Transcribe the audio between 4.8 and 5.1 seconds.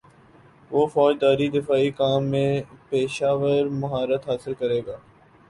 گا